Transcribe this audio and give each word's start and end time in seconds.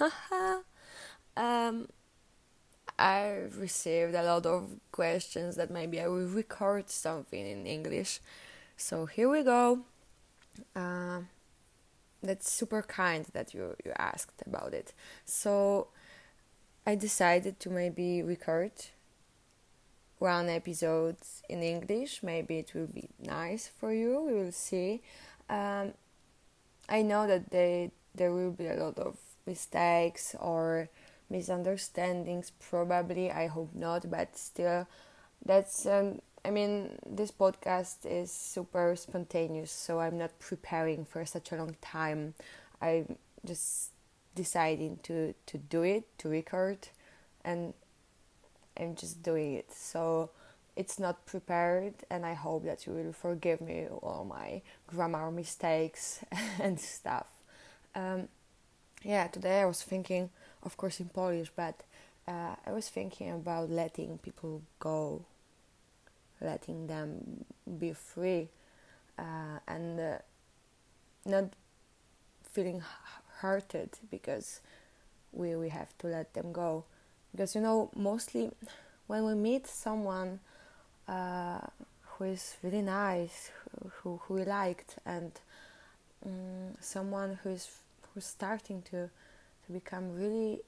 um, 1.36 1.88
I 2.98 3.42
received 3.58 4.14
a 4.14 4.22
lot 4.22 4.46
of 4.46 4.70
questions 4.90 5.56
that 5.56 5.70
maybe 5.70 6.00
I 6.00 6.08
will 6.08 6.28
record 6.28 6.88
something 6.88 7.46
in 7.46 7.66
English. 7.66 8.20
So 8.76 9.06
here 9.06 9.28
we 9.28 9.42
go. 9.42 9.80
Uh, 10.74 11.20
that's 12.22 12.50
super 12.50 12.82
kind 12.82 13.26
that 13.32 13.54
you, 13.54 13.76
you 13.84 13.92
asked 13.98 14.42
about 14.46 14.72
it. 14.72 14.92
So 15.24 15.88
I 16.86 16.94
decided 16.94 17.60
to 17.60 17.70
maybe 17.70 18.22
record 18.22 18.72
one 20.18 20.48
episode 20.48 21.16
in 21.48 21.62
English. 21.62 22.22
Maybe 22.22 22.58
it 22.58 22.72
will 22.74 22.86
be 22.86 23.08
nice 23.20 23.68
for 23.68 23.92
you. 23.92 24.20
We 24.20 24.34
will 24.34 24.52
see. 24.52 25.02
Um, 25.50 25.92
I 26.88 27.02
know 27.02 27.26
that 27.26 27.50
they 27.50 27.90
there 28.14 28.32
will 28.32 28.52
be 28.52 28.66
a 28.66 28.74
lot 28.74 28.98
of 28.98 29.18
mistakes 29.46 30.34
or 30.38 30.88
misunderstandings. 31.30 32.50
Probably, 32.50 33.30
I 33.30 33.46
hope 33.46 33.74
not, 33.74 34.10
but 34.10 34.36
still, 34.36 34.86
that's. 35.44 35.86
Um, 35.86 36.20
I 36.44 36.50
mean, 36.50 36.96
this 37.04 37.32
podcast 37.32 38.06
is 38.06 38.30
super 38.30 38.94
spontaneous, 38.94 39.72
so 39.72 39.98
I'm 39.98 40.16
not 40.16 40.38
preparing 40.38 41.04
for 41.04 41.24
such 41.26 41.50
a 41.50 41.56
long 41.56 41.74
time. 41.80 42.34
I'm 42.80 43.16
just 43.44 43.90
deciding 44.34 44.98
to 45.04 45.34
to 45.46 45.58
do 45.58 45.82
it, 45.82 46.04
to 46.18 46.28
record, 46.28 46.88
and 47.44 47.74
I'm 48.78 48.94
just 48.94 49.22
doing 49.22 49.54
it. 49.54 49.72
So 49.72 50.30
it's 50.76 50.98
not 50.98 51.24
prepared, 51.26 51.94
and 52.10 52.24
I 52.24 52.34
hope 52.34 52.64
that 52.64 52.86
you 52.86 52.92
will 52.92 53.12
forgive 53.12 53.60
me 53.60 53.86
all 54.02 54.24
my 54.24 54.62
grammar 54.86 55.30
mistakes 55.30 56.20
and 56.60 56.78
stuff. 56.78 57.26
Um, 57.94 58.28
yeah, 59.06 59.28
today 59.28 59.60
I 59.60 59.66
was 59.66 59.82
thinking, 59.82 60.30
of 60.64 60.76
course, 60.76 60.98
in 60.98 61.08
Polish, 61.08 61.50
but 61.54 61.84
uh, 62.26 62.56
I 62.66 62.72
was 62.72 62.88
thinking 62.88 63.30
about 63.30 63.70
letting 63.70 64.18
people 64.18 64.62
go, 64.80 65.24
letting 66.40 66.88
them 66.88 67.44
be 67.78 67.92
free, 67.92 68.48
uh, 69.16 69.60
and 69.68 70.00
uh, 70.00 70.18
not 71.24 71.44
feeling 72.42 72.82
hurted 73.38 73.90
because 74.10 74.60
we 75.32 75.54
we 75.54 75.68
have 75.68 75.96
to 75.98 76.08
let 76.08 76.34
them 76.34 76.52
go. 76.52 76.84
Because 77.30 77.54
you 77.54 77.60
know 77.60 77.90
mostly 77.94 78.50
when 79.06 79.24
we 79.24 79.34
meet 79.34 79.68
someone 79.68 80.40
uh, 81.06 81.60
who 82.02 82.24
is 82.24 82.56
really 82.60 82.82
nice 82.82 83.52
who 83.92 84.20
who 84.24 84.34
we 84.34 84.44
liked 84.44 84.96
and 85.06 85.30
um, 86.24 86.74
someone 86.80 87.38
who 87.44 87.50
is 87.50 87.68
who's 88.16 88.24
starting 88.26 88.82
to 88.82 89.10
to 89.66 89.72
become 89.72 90.14
really 90.14 90.62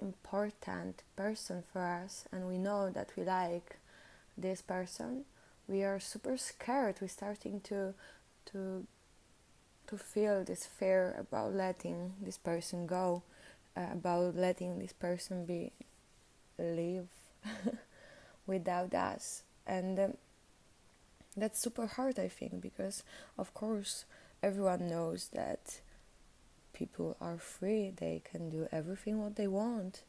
important 0.00 1.04
person 1.14 1.62
for 1.72 1.82
us 1.82 2.24
and 2.32 2.48
we 2.48 2.58
know 2.58 2.90
that 2.90 3.10
we 3.16 3.24
like 3.24 3.76
this 4.36 4.62
person 4.62 5.24
we 5.68 5.84
are 5.84 6.00
super 6.00 6.36
scared. 6.38 6.96
We're 7.00 7.08
starting 7.08 7.60
to 7.60 7.94
to 8.46 8.86
to 9.86 9.98
feel 9.98 10.44
this 10.44 10.66
fear 10.66 11.14
about 11.18 11.54
letting 11.54 12.14
this 12.20 12.38
person 12.38 12.86
go, 12.86 13.22
uh, 13.76 13.86
about 13.92 14.34
letting 14.34 14.78
this 14.78 14.92
person 14.92 15.44
be 15.44 15.72
live 16.58 17.08
without 18.46 18.94
us, 18.94 19.42
and 19.66 19.98
um, 20.00 20.14
that's 21.36 21.60
super 21.60 21.86
hard, 21.86 22.18
I 22.18 22.28
think, 22.28 22.60
because 22.60 23.02
of 23.38 23.52
course 23.54 24.04
everyone 24.42 24.88
knows 24.88 25.28
that 25.34 25.80
people 26.72 27.16
are 27.20 27.38
free; 27.38 27.92
they 27.96 28.22
can 28.24 28.50
do 28.50 28.68
everything 28.72 29.22
what 29.22 29.36
they 29.36 29.48
want. 29.48 30.02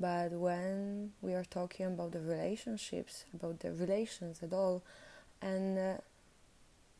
But 0.00 0.32
when 0.32 1.12
we 1.20 1.34
are 1.34 1.44
talking 1.44 1.86
about 1.86 2.12
the 2.12 2.20
relationships, 2.20 3.24
about 3.34 3.60
the 3.60 3.72
relations 3.72 4.42
at 4.42 4.52
all, 4.52 4.82
and 5.40 5.78
uh, 5.78 5.94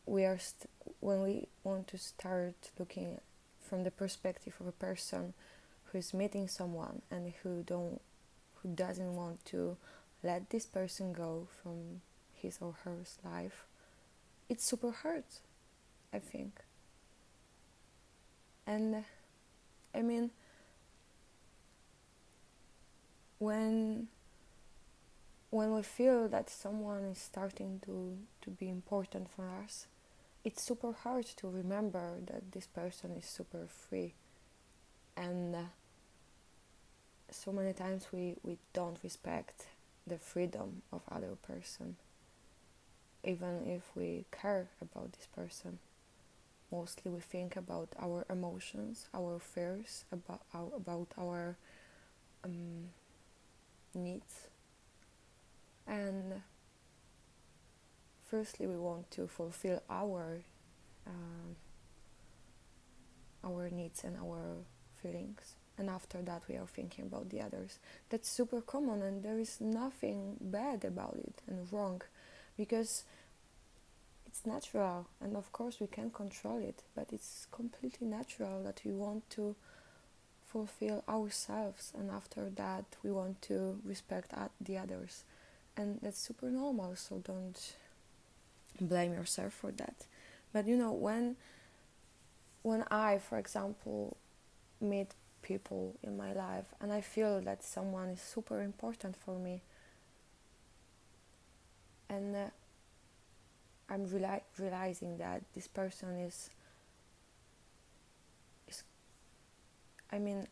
we 0.06 0.25
are 0.25 0.39
st- 0.39 0.71
when 1.00 1.22
we 1.22 1.49
want 1.65 1.87
to 1.89 1.99
start 1.99 2.71
looking 2.78 3.21
from 3.61 3.84
the 3.84 3.91
perspective 3.91 4.55
of 4.61 4.66
a 4.66 4.72
person 4.72 5.33
who 5.84 5.99
is 5.99 6.12
meeting 6.12 6.49
someone 6.49 7.03
and 7.11 7.33
who 7.43 7.62
don't 7.62 8.00
who 8.62 8.69
doesn't 8.75 9.15
want 9.15 9.45
to 9.45 9.77
let 10.22 10.50
this 10.50 10.66
person 10.66 11.12
go 11.12 11.49
from 11.62 12.00
his 12.34 12.59
or 12.61 12.75
her 12.84 12.99
life 13.25 13.65
it's 14.49 14.65
super 14.65 14.91
hard 14.91 15.25
i 16.12 16.19
think 16.19 16.61
and 18.67 19.05
i 19.95 20.03
mean 20.03 20.31
when 23.39 24.09
when 25.50 25.75
we 25.75 25.83
feel 25.83 26.28
that 26.28 26.49
someone 26.49 27.03
is 27.05 27.19
starting 27.19 27.81
to 27.84 28.17
to 28.41 28.51
be 28.51 28.69
important 28.69 29.28
for 29.31 29.49
us 29.62 29.87
it's 30.45 30.62
super 30.62 30.93
hard 30.93 31.25
to 31.25 31.49
remember 31.49 32.19
that 32.27 32.53
this 32.53 32.67
person 32.67 33.12
is 33.12 33.25
super 33.25 33.67
free. 33.69 34.15
And 35.17 35.55
uh, 35.55 35.59
so 37.31 37.53
many 37.53 37.72
times 37.72 38.09
we, 38.12 38.37
we 38.43 38.59
don't 38.72 38.99
respect 39.05 39.67
the 40.06 40.19
freedom 40.19 40.83
of 40.93 41.03
other 41.11 41.37
person 41.47 41.97
even 43.22 43.65
if 43.65 43.83
we 43.95 44.25
care 44.33 44.67
about 44.81 45.12
this 45.12 45.28
person 45.33 45.78
mostly 46.72 47.10
we 47.10 47.21
think 47.21 47.55
about 47.56 47.91
our 48.00 48.25
emotions 48.31 49.06
our 49.15 49.38
fears 49.38 50.05
about 50.10 50.41
our, 50.55 50.71
about 50.75 51.09
our 51.19 51.56
um, 52.44 52.88
needs. 53.94 54.49
And 55.87 56.43
firstly 58.28 58.66
we 58.66 58.77
want 58.77 59.10
to 59.12 59.27
fulfill 59.27 59.83
our 59.91 60.41
uh, 61.06 61.10
our 63.44 63.71
needs 63.71 64.04
and 64.04 64.16
our 64.16 64.65
feelings. 65.03 65.56
And 65.78 65.91
after 65.91 66.22
that 66.22 66.43
we 66.49 66.56
are 66.56 66.66
thinking 66.66 67.06
about 67.06 67.31
the 67.31 67.41
others. 67.41 67.78
That's 68.10 68.28
super 68.28 68.60
common 68.60 69.03
and 69.03 69.22
there 69.22 69.39
is 69.39 69.60
nothing 69.60 70.37
bad 70.41 70.84
about 70.84 71.16
it 71.16 71.43
and 71.47 71.71
wrong 71.72 72.03
because 72.56 73.04
it's 74.32 74.47
natural 74.47 75.06
and 75.20 75.37
of 75.37 75.53
course 75.53 75.78
we 75.78 75.87
can 75.87 76.10
control 76.10 76.59
it 76.59 76.82
but 76.97 77.06
it's 77.12 77.47
completely 77.53 78.06
natural 78.06 78.62
that 78.62 78.81
we 78.84 78.93
want 78.93 79.28
to 79.28 79.54
fulfill 80.47 81.04
ourselves 81.09 81.93
and 81.98 82.10
after 82.10 82.50
that 82.50 82.84
we 83.03 83.10
want 83.10 83.41
to 83.42 83.78
respect 83.84 84.32
the 84.60 84.78
others 84.78 85.25
and 85.76 85.98
that's 86.03 86.19
super 86.19 86.50
normal 86.50 86.97
so 86.97 87.19
don't 87.19 87.75
blame 88.81 89.12
yourself 89.12 89.53
for 89.53 89.72
that. 89.72 90.06
But 90.53 90.66
you 90.66 90.76
know, 90.76 90.92
when 90.92 91.37
when 92.62 92.84
I, 92.91 93.19
for 93.19 93.38
example, 93.38 94.16
meet 94.81 95.15
people 95.42 95.97
in 96.03 96.16
my 96.16 96.32
life 96.32 96.66
and 96.81 96.92
I 96.92 97.00
feel 97.00 97.41
that 97.41 97.65
someone 97.65 98.10
is 98.10 98.21
super 98.21 98.62
important 98.62 99.16
for 99.16 99.38
me, 99.38 99.62
and 102.09 102.37
uh, 102.37 102.47
I'm 103.92 104.06
reali- 104.08 104.42
realizing 104.58 105.19
that 105.19 105.42
this 105.54 105.69
person 105.69 106.10
is 106.20 106.50
is 108.69 108.84
I 110.10 110.19
mean 110.19 110.47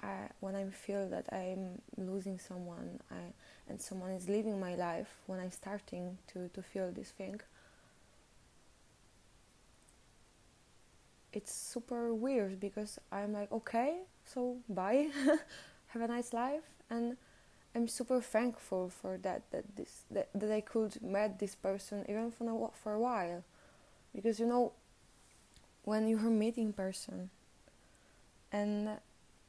I, 0.00 0.28
when 0.40 0.54
I 0.54 0.64
feel 0.70 1.08
that 1.10 1.26
I'm 1.32 1.80
losing 1.98 2.38
someone 2.38 3.00
I, 3.10 3.32
and 3.68 3.80
someone 3.80 4.10
is 4.12 4.28
leaving 4.28 4.58
my 4.60 4.74
life, 4.74 5.08
when 5.26 5.40
I'm 5.40 5.50
starting 5.50 6.18
to, 6.28 6.48
to 6.48 6.62
feel 6.62 6.92
this 6.92 7.10
thing, 7.10 7.40
it's 11.32 11.52
super 11.52 12.14
weird 12.14 12.60
because 12.60 12.98
I'm 13.12 13.32
like, 13.32 13.52
okay, 13.52 13.98
so 14.24 14.56
bye, 14.68 15.08
have 15.88 16.02
a 16.02 16.08
nice 16.08 16.32
life, 16.32 16.62
and 16.90 17.16
I'm 17.76 17.88
super 17.88 18.22
thankful 18.22 18.88
for 18.88 19.18
that 19.18 19.50
that 19.50 19.76
this 19.76 20.04
that, 20.10 20.30
that 20.34 20.50
I 20.50 20.62
could 20.62 21.02
meet 21.02 21.38
this 21.38 21.54
person 21.54 22.06
even 22.08 22.30
for 22.30 22.48
a, 22.48 22.68
for 22.72 22.94
a 22.94 22.98
while, 22.98 23.44
because 24.14 24.40
you 24.40 24.46
know, 24.46 24.72
when 25.84 26.08
you're 26.08 26.30
meeting 26.30 26.72
person, 26.72 27.28
and 28.50 28.88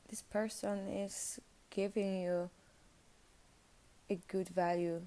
this 0.09 0.23
person 0.23 0.89
is 0.89 1.39
giving 1.69 2.21
you 2.21 2.49
a 4.09 4.15
good 4.27 4.49
value 4.49 5.03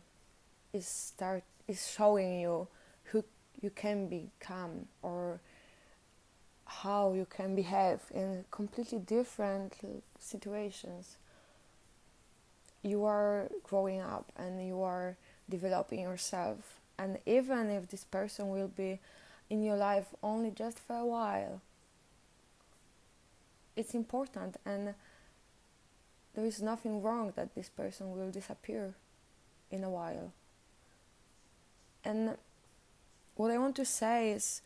is 0.73 0.87
start 0.87 1.45
is 1.69 1.91
showing 1.91 2.41
you 2.41 2.69
who 3.05 3.23
you 3.61 3.69
can 3.69 4.09
become 4.09 4.87
or 5.03 5.41
how 6.65 7.13
you 7.13 7.27
can 7.27 7.55
behave 7.55 8.01
in 8.15 8.47
completely 8.51 8.99
different 8.99 9.75
situations 10.19 11.19
you 12.83 13.05
are 13.05 13.51
growing 13.63 14.01
up 14.01 14.31
and 14.37 14.67
you 14.67 14.83
are 14.83 15.17
developing 15.49 16.01
yourself 16.01 16.81
and 16.99 17.19
even 17.27 17.71
if 17.71 17.89
this 17.89 18.05
person 18.05 18.49
will 18.49 18.69
be 18.69 18.99
in 19.49 19.63
your 19.63 19.77
life 19.77 20.07
only 20.23 20.51
just 20.51 20.79
for 20.79 20.97
a 20.97 21.07
while 21.07 21.61
it's 23.77 23.95
important 23.95 24.57
and 24.65 24.95
there 26.35 26.45
is 26.45 26.63
nothing 26.63 27.03
wrong 27.03 27.33
that 27.37 27.55
this 27.55 27.69
person 27.69 28.17
will 28.17 28.31
disappear 28.31 28.95
in 29.71 29.85
a 29.85 29.91
while. 29.91 30.33
And 32.05 32.37
what 33.37 33.51
I 33.51 33.59
want 33.59 33.77
to 33.77 33.85
say 33.85 34.33
is 34.33 34.63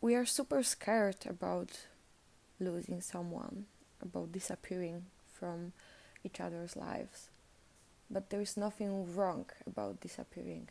we 0.00 0.14
are 0.14 0.26
super 0.26 0.62
scared 0.62 1.16
about 1.28 1.86
losing 2.60 3.00
someone, 3.00 3.66
about 4.00 4.32
disappearing 4.32 5.06
from 5.32 5.72
each 6.24 6.40
other's 6.40 6.76
lives. 6.76 7.28
But 8.10 8.30
there 8.30 8.40
is 8.40 8.56
nothing 8.56 9.14
wrong 9.14 9.46
about 9.66 10.00
disappearing. 10.00 10.68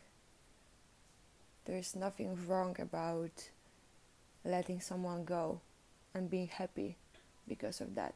There 1.64 1.76
is 1.76 1.94
nothing 1.94 2.38
wrong 2.46 2.76
about 2.78 3.50
letting 4.44 4.80
someone 4.80 5.24
go 5.24 5.60
and 6.14 6.30
being 6.30 6.48
happy 6.48 6.96
because 7.48 7.80
of 7.80 7.94
that. 7.94 8.14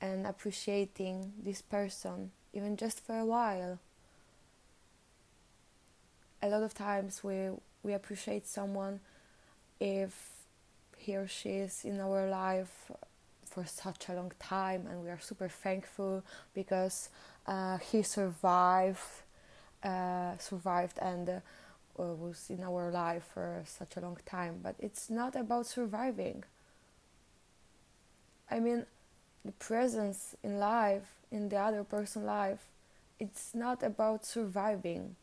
And 0.00 0.26
appreciating 0.26 1.32
this 1.42 1.62
person, 1.62 2.30
even 2.52 2.76
just 2.76 3.04
for 3.04 3.18
a 3.18 3.24
while. 3.24 3.78
A 6.42 6.48
lot 6.48 6.62
of 6.62 6.74
times 6.74 7.24
we, 7.24 7.50
we 7.82 7.94
appreciate 7.94 8.46
someone 8.46 9.00
if 9.80 10.34
he 10.98 11.16
or 11.16 11.26
she 11.26 11.50
is 11.50 11.84
in 11.84 12.00
our 12.00 12.28
life 12.28 12.90
for 13.54 13.64
such 13.64 14.08
a 14.08 14.14
long 14.14 14.32
time 14.40 14.86
and 14.88 15.02
we 15.02 15.08
are 15.10 15.20
super 15.20 15.48
thankful 15.48 16.22
because 16.54 17.08
uh, 17.46 17.78
he 17.78 18.02
survived 18.02 19.00
uh, 19.84 20.36
survived 20.38 20.98
and 21.00 21.28
uh, 21.28 21.40
was 21.96 22.46
in 22.48 22.62
our 22.62 22.90
life 22.90 23.24
for 23.34 23.62
such 23.66 23.96
a 23.96 24.00
long 24.00 24.16
time. 24.24 24.60
But 24.62 24.74
it's 24.78 25.10
not 25.10 25.36
about 25.36 25.66
surviving. 25.66 26.44
I 28.50 28.60
mean 28.60 28.86
the 29.44 29.52
presence 29.52 30.34
in 30.42 30.58
life 30.58 31.16
in 31.30 31.48
the 31.50 31.58
other 31.58 31.84
person's 31.84 32.24
life 32.24 32.66
it's 33.20 33.54
not 33.54 33.82
about 33.82 34.26
surviving. 34.26 35.16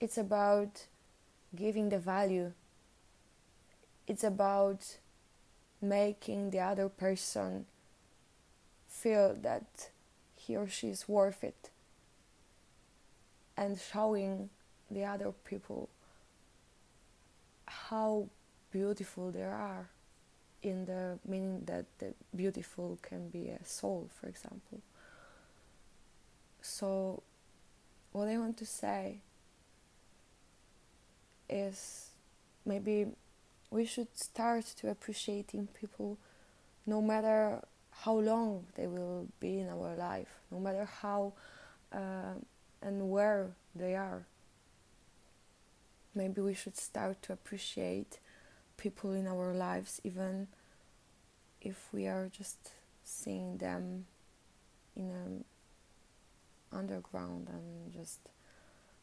It's 0.00 0.16
about 0.16 0.86
giving 1.54 1.88
the 1.90 1.98
value. 1.98 2.52
It's 4.06 4.24
about 4.24 4.96
making 5.88 6.50
the 6.50 6.60
other 6.60 6.88
person 6.88 7.66
feel 8.88 9.34
that 9.42 9.90
he 10.36 10.56
or 10.56 10.68
she 10.68 10.88
is 10.88 11.08
worth 11.08 11.42
it 11.42 11.70
and 13.56 13.78
showing 13.78 14.50
the 14.90 15.04
other 15.04 15.32
people 15.44 15.88
how 17.66 18.26
beautiful 18.70 19.30
they 19.30 19.42
are 19.42 19.88
in 20.62 20.84
the 20.86 21.18
meaning 21.26 21.62
that 21.66 21.84
the 21.98 22.14
beautiful 22.34 22.98
can 23.02 23.28
be 23.28 23.48
a 23.48 23.64
soul 23.64 24.08
for 24.20 24.28
example. 24.28 24.80
So 26.62 27.22
what 28.14 28.28
i 28.28 28.38
want 28.38 28.56
to 28.56 28.64
say 28.64 29.18
is 31.50 32.10
maybe 32.64 33.06
we 33.74 33.84
should 33.84 34.16
start 34.16 34.64
to 34.64 34.88
appreciating 34.88 35.66
people 35.80 36.16
no 36.86 37.02
matter 37.02 37.60
how 37.90 38.16
long 38.16 38.64
they 38.76 38.86
will 38.86 39.26
be 39.40 39.58
in 39.58 39.68
our 39.68 39.96
life, 39.96 40.38
no 40.52 40.60
matter 40.60 40.84
how 41.02 41.32
uh, 41.92 42.34
and 42.80 43.10
where 43.10 43.50
they 43.74 43.96
are. 43.96 44.26
Maybe 46.14 46.40
we 46.40 46.54
should 46.54 46.76
start 46.76 47.20
to 47.22 47.32
appreciate 47.32 48.20
people 48.76 49.12
in 49.12 49.26
our 49.26 49.52
lives, 49.52 50.00
even 50.04 50.46
if 51.60 51.88
we 51.92 52.06
are 52.06 52.30
just 52.30 52.70
seeing 53.02 53.58
them 53.58 54.06
in 54.94 55.10
a 55.10 56.76
underground 56.76 57.48
and 57.48 57.92
just 57.92 58.20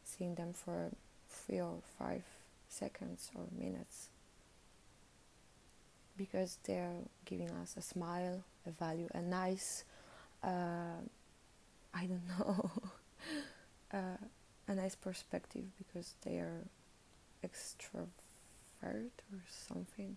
seeing 0.02 0.34
them 0.34 0.54
for 0.54 0.92
three 1.28 1.60
or 1.60 1.80
five 1.98 2.22
seconds 2.70 3.30
or 3.34 3.44
minutes 3.54 4.08
because 6.16 6.58
they're 6.64 7.02
giving 7.24 7.50
us 7.50 7.74
a 7.76 7.82
smile, 7.82 8.44
a 8.66 8.70
value, 8.70 9.08
a 9.14 9.22
nice, 9.22 9.84
uh, 10.42 11.00
I 11.94 12.06
don't 12.06 12.28
know, 12.38 12.70
uh, 13.92 14.16
a 14.68 14.74
nice 14.74 14.94
perspective 14.94 15.64
because 15.78 16.14
they 16.22 16.36
are 16.36 16.64
extrovert 17.44 18.08
or 18.82 19.42
something. 19.48 20.16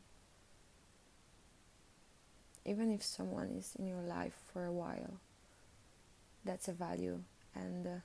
Even 2.65 2.91
if 2.91 3.03
someone 3.03 3.49
is 3.57 3.75
in 3.77 3.87
your 3.87 4.01
life 4.01 4.37
for 4.51 4.65
a 4.65 4.71
while, 4.71 5.19
that's 6.43 6.67
a 6.67 6.73
value, 6.73 7.19
and 7.53 7.85
uh, 7.85 7.99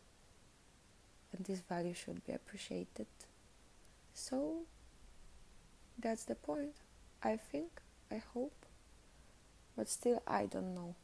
and 1.32 1.44
this 1.46 1.60
value 1.60 1.94
should 1.94 2.24
be 2.26 2.32
appreciated. 2.32 3.06
So 4.12 4.62
that's 5.98 6.24
the 6.24 6.34
point. 6.34 6.74
I 7.22 7.36
think, 7.36 7.80
I 8.10 8.16
hope, 8.34 8.66
but 9.76 9.88
still 9.88 10.22
I 10.26 10.46
don't 10.46 10.74
know. 10.74 10.94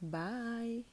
Bye. 0.00 0.84